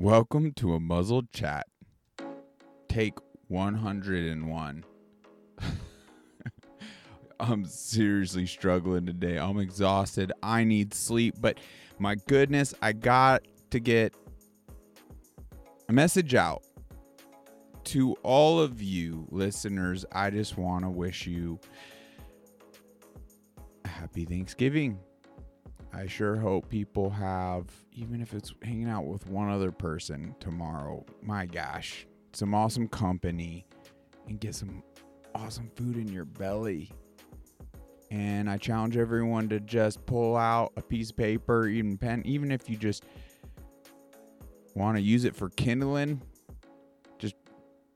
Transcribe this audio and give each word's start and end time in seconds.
Welcome 0.00 0.52
to 0.54 0.72
a 0.72 0.80
muzzled 0.80 1.30
chat. 1.30 1.66
Take 2.88 3.18
101. 3.48 4.84
I'm 7.40 7.66
seriously 7.66 8.46
struggling 8.46 9.04
today. 9.04 9.36
I'm 9.36 9.58
exhausted. 9.58 10.32
I 10.42 10.64
need 10.64 10.94
sleep, 10.94 11.34
but 11.38 11.58
my 11.98 12.14
goodness, 12.14 12.72
I 12.80 12.94
got 12.94 13.42
to 13.72 13.78
get 13.78 14.14
a 15.90 15.92
message 15.92 16.34
out 16.34 16.62
to 17.84 18.14
all 18.22 18.58
of 18.58 18.80
you 18.80 19.26
listeners. 19.30 20.06
I 20.12 20.30
just 20.30 20.56
want 20.56 20.86
to 20.86 20.88
wish 20.88 21.26
you 21.26 21.60
a 23.84 23.88
happy 23.88 24.24
Thanksgiving. 24.24 24.98
I 25.92 26.06
sure 26.06 26.36
hope 26.36 26.68
people 26.68 27.10
have, 27.10 27.66
even 27.92 28.20
if 28.22 28.32
it's 28.32 28.54
hanging 28.62 28.88
out 28.88 29.06
with 29.06 29.28
one 29.28 29.50
other 29.50 29.72
person 29.72 30.34
tomorrow, 30.38 31.04
my 31.22 31.46
gosh, 31.46 32.06
some 32.32 32.54
awesome 32.54 32.88
company 32.88 33.66
and 34.28 34.38
get 34.38 34.54
some 34.54 34.82
awesome 35.34 35.70
food 35.74 35.96
in 35.96 36.08
your 36.08 36.24
belly. 36.24 36.90
And 38.10 38.48
I 38.48 38.56
challenge 38.56 38.96
everyone 38.96 39.48
to 39.50 39.60
just 39.60 40.04
pull 40.06 40.36
out 40.36 40.72
a 40.76 40.82
piece 40.82 41.10
of 41.10 41.16
paper, 41.16 41.66
even 41.66 41.96
pen, 41.96 42.22
even 42.24 42.50
if 42.50 42.68
you 42.68 42.76
just 42.76 43.04
want 44.74 44.96
to 44.96 45.02
use 45.02 45.24
it 45.24 45.34
for 45.34 45.50
kindling, 45.50 46.22
just 47.18 47.34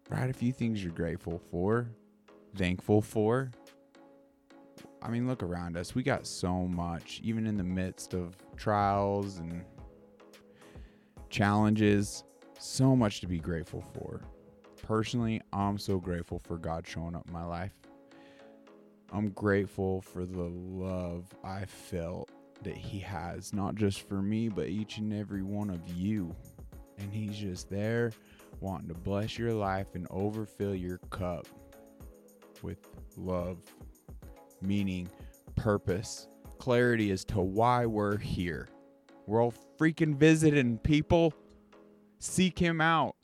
write 0.08 0.30
a 0.30 0.32
few 0.32 0.52
things 0.52 0.82
you're 0.82 0.92
grateful 0.92 1.40
for, 1.50 1.88
thankful 2.56 3.00
for. 3.00 3.50
I 5.04 5.10
mean, 5.10 5.28
look 5.28 5.42
around 5.42 5.76
us. 5.76 5.94
We 5.94 6.02
got 6.02 6.26
so 6.26 6.66
much, 6.66 7.20
even 7.22 7.46
in 7.46 7.58
the 7.58 7.64
midst 7.64 8.14
of 8.14 8.34
trials 8.56 9.36
and 9.36 9.62
challenges, 11.28 12.24
so 12.58 12.96
much 12.96 13.20
to 13.20 13.26
be 13.26 13.38
grateful 13.38 13.84
for. 13.92 14.22
Personally, 14.82 15.42
I'm 15.52 15.76
so 15.76 15.98
grateful 15.98 16.38
for 16.38 16.56
God 16.56 16.86
showing 16.86 17.14
up 17.14 17.26
in 17.26 17.34
my 17.34 17.44
life. 17.44 17.72
I'm 19.12 19.28
grateful 19.30 20.00
for 20.00 20.24
the 20.24 20.48
love 20.48 21.26
I 21.44 21.66
felt 21.66 22.30
that 22.62 22.76
He 22.76 22.98
has, 23.00 23.52
not 23.52 23.74
just 23.74 24.08
for 24.08 24.22
me, 24.22 24.48
but 24.48 24.68
each 24.68 24.96
and 24.96 25.12
every 25.12 25.42
one 25.42 25.68
of 25.68 25.86
you. 25.88 26.34
And 26.98 27.12
He's 27.12 27.36
just 27.36 27.68
there 27.68 28.12
wanting 28.60 28.88
to 28.88 28.94
bless 28.94 29.38
your 29.38 29.52
life 29.52 29.88
and 29.94 30.06
overfill 30.08 30.74
your 30.74 30.98
cup 31.10 31.46
with 32.62 32.78
love 33.18 33.58
meaning, 34.64 35.08
purpose, 35.56 36.28
clarity 36.58 37.10
as 37.10 37.24
to 37.26 37.40
why 37.40 37.86
we're 37.86 38.16
here. 38.16 38.68
We're 39.26 39.42
all 39.42 39.54
freaking 39.78 40.16
visiting 40.16 40.78
people. 40.78 41.32
Seek 42.18 42.58
Him 42.58 42.80
out. 42.80 43.16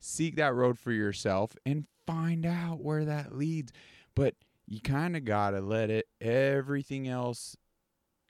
Seek 0.00 0.36
that 0.36 0.54
road 0.54 0.78
for 0.78 0.92
yourself 0.92 1.56
and 1.66 1.86
find 2.06 2.46
out 2.46 2.80
where 2.80 3.04
that 3.04 3.36
leads. 3.36 3.72
But 4.14 4.34
you 4.66 4.80
kind 4.80 5.16
of 5.16 5.24
got 5.24 5.50
to 5.50 5.60
let 5.60 5.90
it, 5.90 6.06
everything 6.20 7.08
else 7.08 7.56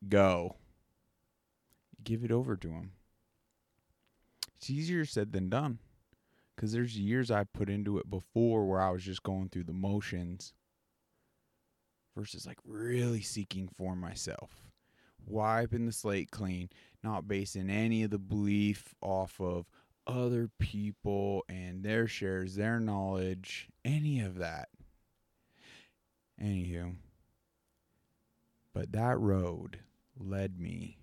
go. 0.09 0.57
Give 2.03 2.25
it 2.25 2.31
over 2.31 2.57
to 2.57 2.69
Him. 2.69 2.93
It's 4.57 4.71
easier 4.71 5.05
said 5.05 5.33
than 5.33 5.49
done 5.49 5.79
because 6.57 6.73
there's 6.73 6.99
years 6.99 7.31
I 7.31 7.45
put 7.45 7.71
into 7.71 7.99
it 7.99 8.11
before 8.11 8.67
where 8.67 8.81
I 8.81 8.91
was 8.91 9.05
just 9.05 9.23
going 9.23 9.49
through 9.49 9.65
the 9.65 9.73
motions 9.73 10.53
versus 12.19 12.47
like 12.47 12.59
really 12.67 13.23
seeking 13.23 13.69
for 13.69 13.95
myself. 13.95 14.51
Wiping 15.25 15.87
the 15.87 15.93
slate 15.93 16.33
clean, 16.33 16.69
not 17.05 17.29
basing 17.29 17.71
any 17.71 18.03
of 18.03 18.11
the 18.11 18.19
belief 18.19 18.95
off 19.01 19.41
of 19.41 19.67
other 20.05 20.51
people 20.59 21.45
and 21.49 21.85
their 21.85 22.09
shares, 22.09 22.57
their 22.57 22.81
knowledge, 22.81 23.69
any 23.85 24.21
of 24.21 24.39
that. 24.39 24.69
Anywho, 26.43 26.97
but 28.73 28.93
that 28.93 29.19
road 29.19 29.79
led 30.19 30.59
me 30.59 30.99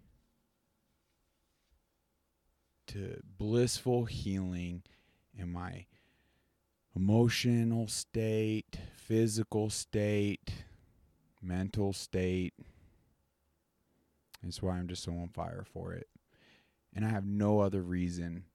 to 2.87 3.21
blissful 3.37 4.05
healing 4.05 4.81
in 5.37 5.51
my 5.51 5.85
emotional 6.95 7.87
state, 7.87 8.79
physical 8.95 9.69
state, 9.69 10.64
mental 11.45 11.93
state. 11.93 12.53
That's 14.43 14.61
why 14.61 14.77
I'm 14.77 14.87
just 14.87 15.03
so 15.03 15.11
on 15.13 15.29
fire 15.29 15.65
for 15.73 15.93
it. 15.93 16.07
And 16.93 17.05
I 17.05 17.09
have 17.09 17.25
no 17.25 17.59
other 17.59 17.81
reason. 17.81 18.45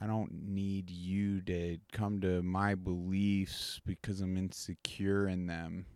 I 0.00 0.06
don't 0.06 0.32
need 0.48 0.90
you 0.90 1.40
to 1.42 1.78
come 1.92 2.20
to 2.20 2.42
my 2.42 2.74
beliefs 2.74 3.80
because 3.84 4.20
I'm 4.20 4.36
insecure 4.36 5.26
in 5.26 5.46
them. 5.46 5.86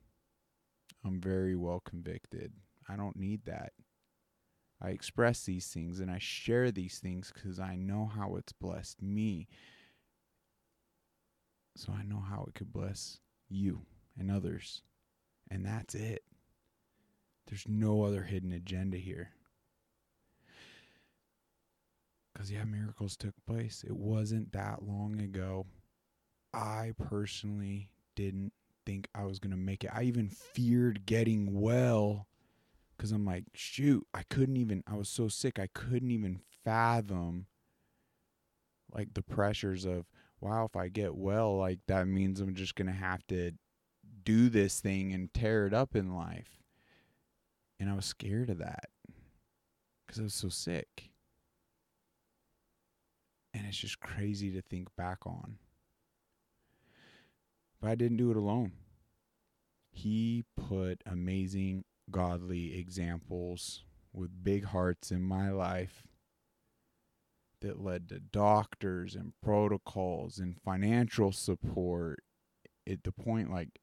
I'm 1.04 1.20
very 1.20 1.54
well 1.54 1.80
convicted. 1.80 2.52
I 2.88 2.96
don't 2.96 3.16
need 3.16 3.44
that. 3.44 3.72
I 4.82 4.90
express 4.90 5.44
these 5.44 5.66
things 5.66 6.00
and 6.00 6.10
I 6.10 6.18
share 6.18 6.70
these 6.70 6.98
things 6.98 7.30
because 7.34 7.60
I 7.60 7.76
know 7.76 8.06
how 8.06 8.36
it's 8.36 8.52
blessed 8.52 9.02
me. 9.02 9.48
So 11.76 11.92
I 11.92 12.02
know 12.02 12.20
how 12.20 12.46
it 12.48 12.54
could 12.54 12.72
bless 12.72 13.18
you 13.48 13.82
and 14.18 14.30
others. 14.30 14.82
And 15.50 15.64
that's 15.66 15.94
it. 15.94 16.22
There's 17.46 17.66
no 17.66 18.02
other 18.02 18.22
hidden 18.22 18.52
agenda 18.52 18.96
here. 18.96 19.30
Because, 22.32 22.52
yeah, 22.52 22.64
miracles 22.64 23.16
took 23.16 23.34
place. 23.46 23.84
It 23.86 23.96
wasn't 23.96 24.52
that 24.52 24.84
long 24.84 25.20
ago. 25.20 25.66
I 26.54 26.92
personally 26.96 27.90
didn't 28.14 28.52
think 28.86 29.08
I 29.14 29.24
was 29.24 29.38
going 29.38 29.50
to 29.50 29.56
make 29.56 29.84
it. 29.84 29.90
I 29.92 30.04
even 30.04 30.28
feared 30.28 31.06
getting 31.06 31.60
well 31.60 32.26
because 32.96 33.12
I'm 33.12 33.24
like, 33.24 33.44
shoot, 33.54 34.06
I 34.12 34.22
couldn't 34.28 34.56
even, 34.56 34.84
I 34.86 34.94
was 34.94 35.08
so 35.08 35.28
sick, 35.28 35.58
I 35.58 35.68
couldn't 35.72 36.10
even 36.10 36.40
fathom 36.64 37.46
like 38.92 39.14
the 39.14 39.22
pressures 39.22 39.84
of, 39.84 40.06
wow, 40.40 40.66
if 40.66 40.76
I 40.76 40.88
get 40.88 41.14
well, 41.14 41.56
like 41.56 41.78
that 41.86 42.06
means 42.06 42.40
I'm 42.40 42.54
just 42.54 42.74
going 42.74 42.88
to 42.88 42.92
have 42.92 43.26
to 43.28 43.52
do 44.24 44.48
this 44.48 44.80
thing 44.80 45.12
and 45.12 45.32
tear 45.32 45.66
it 45.66 45.74
up 45.74 45.94
in 45.94 46.14
life. 46.14 46.62
And 47.78 47.88
I 47.88 47.94
was 47.94 48.04
scared 48.04 48.50
of 48.50 48.58
that 48.58 48.90
because 50.06 50.20
I 50.20 50.24
was 50.24 50.34
so 50.34 50.48
sick. 50.48 51.10
And 53.54 53.66
it's 53.66 53.78
just 53.78 54.00
crazy 54.00 54.50
to 54.52 54.62
think 54.62 54.88
back 54.96 55.26
on. 55.26 55.56
But 57.80 57.90
I 57.90 57.94
didn't 57.94 58.18
do 58.18 58.30
it 58.30 58.36
alone. 58.36 58.72
He 59.90 60.44
put 60.56 61.02
amazing, 61.06 61.84
godly 62.10 62.78
examples 62.78 63.84
with 64.12 64.44
big 64.44 64.64
hearts 64.66 65.10
in 65.10 65.22
my 65.22 65.50
life 65.50 66.06
that 67.60 67.82
led 67.82 68.08
to 68.08 68.18
doctors 68.18 69.14
and 69.14 69.32
protocols 69.42 70.38
and 70.38 70.56
financial 70.64 71.32
support 71.32 72.22
at 72.88 73.04
the 73.04 73.12
point 73.12 73.50
like 73.50 73.80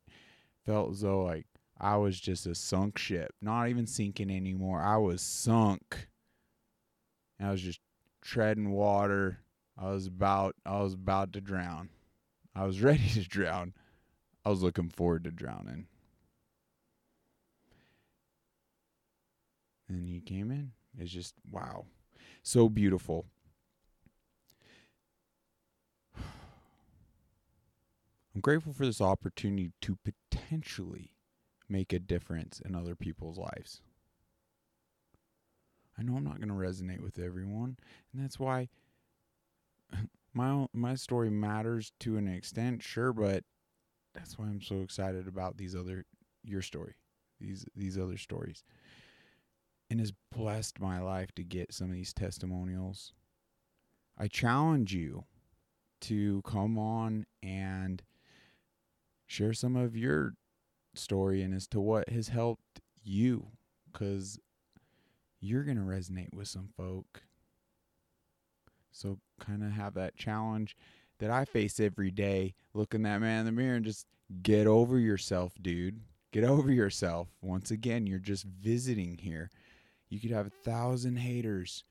felt 0.67 0.91
as 0.91 1.01
though 1.01 1.23
like 1.23 1.47
I 1.79 1.95
was 1.95 2.19
just 2.19 2.45
a 2.45 2.53
sunk 2.53 2.97
ship, 2.97 3.33
not 3.41 3.69
even 3.69 3.87
sinking 3.87 4.29
anymore. 4.29 4.81
I 4.81 4.97
was 4.97 5.21
sunk. 5.21 6.09
I 7.39 7.51
was 7.51 7.61
just 7.61 7.79
treading 8.21 8.71
water. 8.71 9.39
I 9.77 9.89
was 9.89 10.07
about 10.07 10.55
I 10.65 10.81
was 10.81 10.93
about 10.93 11.33
to 11.33 11.41
drown. 11.41 11.89
I 12.53 12.65
was 12.65 12.81
ready 12.83 13.07
to 13.09 13.23
drown. 13.23 13.73
I 14.45 14.49
was 14.49 14.61
looking 14.61 14.89
forward 14.89 15.23
to 15.23 15.31
drowning. 15.31 15.87
And 19.87 20.05
he 20.05 20.19
came 20.19 20.51
in. 20.51 20.71
It's 20.99 21.11
just 21.11 21.33
wow. 21.49 21.85
So 22.43 22.67
beautiful. 22.67 23.25
I'm 28.37 28.41
grateful 28.41 28.71
for 28.71 28.85
this 28.85 29.01
opportunity 29.01 29.71
to 29.81 29.97
potentially 30.05 31.15
make 31.67 31.91
a 31.91 31.97
difference 31.97 32.61
in 32.63 32.75
other 32.75 32.93
people's 32.95 33.39
lives. 33.39 33.81
I 35.97 36.03
know 36.03 36.15
I'm 36.15 36.23
not 36.23 36.37
going 36.37 36.49
to 36.49 36.53
resonate 36.53 37.01
with 37.01 37.17
everyone, 37.17 37.79
and 38.13 38.23
that's 38.23 38.39
why 38.39 38.69
my 40.35 40.67
my 40.71 40.93
story 40.93 41.31
matters 41.31 41.91
to 42.01 42.17
an 42.17 42.27
extent, 42.27 42.83
sure, 42.83 43.11
but 43.11 43.43
that's 44.13 44.37
why 44.37 44.45
I'm 44.45 44.61
so 44.61 44.81
excited 44.81 45.27
about 45.27 45.57
these 45.57 45.75
other 45.75 46.05
your 46.43 46.61
story, 46.61 46.93
these 47.41 47.65
these 47.75 47.97
other 47.97 48.17
stories. 48.17 48.63
And 49.89 49.99
has 49.99 50.13
blessed 50.31 50.79
my 50.79 50.99
life 50.99 51.31
to 51.37 51.43
get 51.43 51.73
some 51.73 51.87
of 51.87 51.95
these 51.95 52.13
testimonials. 52.13 53.13
I 54.15 54.27
challenge 54.27 54.93
you 54.93 55.23
to 56.01 56.43
come 56.43 56.77
on 56.77 57.25
and 57.41 57.96
share 59.27 59.53
some 59.53 59.75
of 59.75 59.95
your 59.95 60.33
story 60.95 61.43
and 61.43 61.53
as 61.53 61.67
to 61.67 61.79
what 61.79 62.09
has 62.09 62.29
helped 62.29 62.81
you 63.03 63.47
because 63.91 64.39
you're 65.39 65.63
going 65.63 65.77
to 65.77 65.83
resonate 65.83 66.33
with 66.33 66.47
some 66.47 66.69
folk. 66.75 67.21
So 68.91 69.19
kind 69.39 69.63
of 69.63 69.71
have 69.71 69.93
that 69.93 70.15
challenge 70.15 70.75
that 71.19 71.29
I 71.29 71.45
face 71.45 71.79
every 71.79 72.09
day, 72.09 72.55
looking 72.73 73.03
that 73.03 73.21
man 73.21 73.41
in 73.41 73.45
the 73.45 73.51
mirror 73.51 73.75
and 73.75 73.85
just 73.85 74.07
get 74.41 74.65
over 74.65 74.97
yourself, 74.97 75.53
dude. 75.61 76.01
Get 76.31 76.43
over 76.43 76.71
yourself. 76.71 77.29
Once 77.41 77.71
again, 77.71 78.07
you're 78.07 78.19
just 78.19 78.43
visiting 78.43 79.17
here. 79.17 79.49
You 80.09 80.19
could 80.19 80.31
have 80.31 80.47
a 80.47 80.51
thousand 80.51 81.17
haters. 81.17 81.83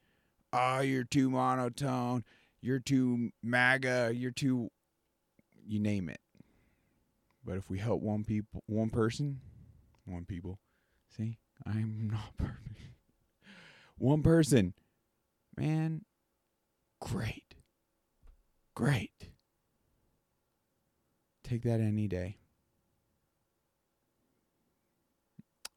Oh, 0.52 0.80
you're 0.80 1.04
too 1.04 1.30
monotone. 1.30 2.24
You're 2.60 2.80
too 2.80 3.30
MAGA. 3.42 4.12
You're 4.14 4.30
too, 4.30 4.70
you 5.66 5.78
name 5.80 6.08
it. 6.08 6.20
But 7.46 7.58
if 7.58 7.70
we 7.70 7.78
help 7.78 8.02
one 8.02 8.24
people, 8.24 8.64
one 8.66 8.90
person, 8.90 9.40
one 10.04 10.24
people, 10.24 10.58
see, 11.16 11.38
I'm 11.64 12.08
not 12.12 12.36
perfect. 12.36 12.80
One 13.98 14.22
person, 14.22 14.74
man, 15.56 16.02
great, 17.00 17.54
great. 18.74 19.30
Take 21.44 21.62
that 21.62 21.80
any 21.80 22.08
day. 22.08 22.38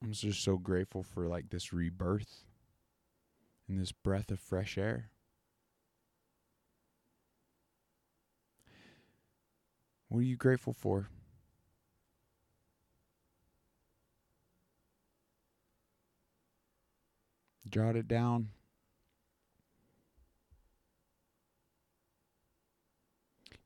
I'm 0.01 0.13
just 0.13 0.44
so 0.44 0.57
grateful 0.57 1.04
for 1.04 1.27
like 1.27 1.51
this 1.51 1.72
rebirth 1.72 2.45
and 3.68 3.80
this 3.80 3.92
breath 3.92 4.31
of 4.31 4.39
fresh 4.39 4.75
air. 4.75 5.12
What 10.07 10.19
are 10.19 10.24
you 10.24 10.36
grateful 10.36 10.74
for? 10.74 11.10
Jot 17.69 17.95
it 17.95 18.07
down. 18.07 18.50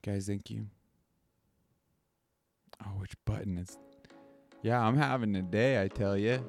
Guys, 0.03 0.27
thank 0.27 0.49
you. 0.49 0.67
Oh, 2.85 2.89
which 2.99 3.13
button 3.23 3.57
is. 3.57 3.77
Yeah, 4.61 4.81
I'm 4.81 4.97
having 4.97 5.33
a 5.37 5.41
day, 5.41 5.81
I 5.81 5.87
tell 5.87 6.17
you. 6.17 6.43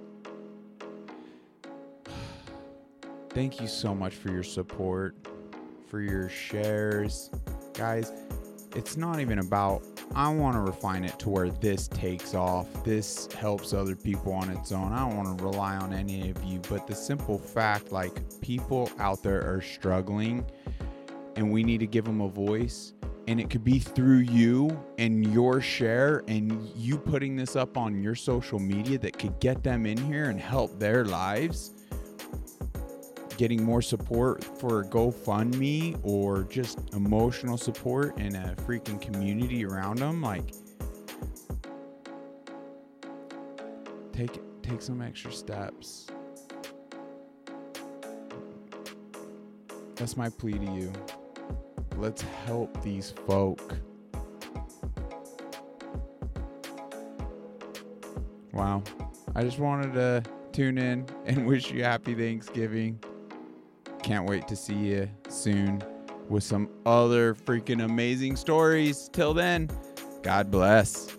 Thank 3.30 3.60
you 3.60 3.68
so 3.68 3.94
much 3.94 4.14
for 4.14 4.30
your 4.30 4.42
support, 4.42 5.14
for 5.88 6.00
your 6.00 6.28
shares. 6.28 7.30
Guys, 7.74 8.10
it's 8.74 8.96
not 8.96 9.20
even 9.20 9.38
about 9.38 9.82
I 10.14 10.28
want 10.28 10.54
to 10.54 10.60
refine 10.60 11.04
it 11.04 11.18
to 11.20 11.28
where 11.28 11.50
this 11.50 11.88
takes 11.88 12.34
off. 12.34 12.68
This 12.84 13.28
helps 13.32 13.72
other 13.72 13.96
people 13.96 14.32
on 14.32 14.48
its 14.48 14.70
own. 14.70 14.92
I 14.92 15.00
don't 15.00 15.16
want 15.16 15.38
to 15.38 15.44
rely 15.44 15.76
on 15.76 15.92
any 15.92 16.30
of 16.30 16.42
you, 16.44 16.60
but 16.68 16.86
the 16.86 16.94
simple 16.94 17.36
fact 17.36 17.90
like 17.90 18.12
people 18.40 18.90
out 18.98 19.22
there 19.24 19.42
are 19.42 19.60
struggling 19.60 20.46
and 21.36 21.50
we 21.50 21.64
need 21.64 21.78
to 21.78 21.86
give 21.86 22.04
them 22.04 22.20
a 22.20 22.28
voice 22.28 22.94
and 23.26 23.40
it 23.40 23.50
could 23.50 23.64
be 23.64 23.78
through 23.78 24.18
you 24.18 24.78
and 24.98 25.32
your 25.32 25.60
share 25.60 26.22
and 26.28 26.68
you 26.76 26.98
putting 26.98 27.36
this 27.36 27.56
up 27.56 27.76
on 27.76 28.02
your 28.02 28.14
social 28.14 28.58
media 28.58 28.98
that 28.98 29.18
could 29.18 29.38
get 29.40 29.62
them 29.62 29.86
in 29.86 29.96
here 29.96 30.30
and 30.30 30.40
help 30.40 30.78
their 30.78 31.04
lives 31.04 31.73
getting 33.36 33.62
more 33.62 33.82
support 33.82 34.44
for 34.44 34.84
GoFundMe 34.84 35.98
or 36.02 36.44
just 36.44 36.78
emotional 36.94 37.56
support 37.56 38.14
and 38.16 38.36
a 38.36 38.54
freaking 38.62 39.00
community 39.00 39.64
around 39.64 39.98
them, 39.98 40.22
like 40.22 40.54
take 44.12 44.40
take 44.62 44.80
some 44.80 45.02
extra 45.02 45.32
steps. 45.32 46.06
That's 49.96 50.16
my 50.16 50.28
plea 50.28 50.52
to 50.52 50.72
you. 50.72 50.92
Let's 51.96 52.22
help 52.22 52.82
these 52.82 53.14
folk. 53.26 53.76
Wow. 58.52 58.82
I 59.34 59.42
just 59.42 59.58
wanted 59.58 59.94
to 59.94 60.22
tune 60.52 60.78
in 60.78 61.06
and 61.26 61.46
wish 61.48 61.70
you 61.70 61.82
happy 61.82 62.14
Thanksgiving. 62.14 63.00
Can't 64.04 64.28
wait 64.28 64.46
to 64.48 64.54
see 64.54 64.74
you 64.74 65.08
soon 65.30 65.82
with 66.28 66.44
some 66.44 66.68
other 66.84 67.34
freaking 67.34 67.82
amazing 67.82 68.36
stories. 68.36 69.08
Till 69.14 69.32
then, 69.32 69.70
God 70.22 70.50
bless. 70.50 71.16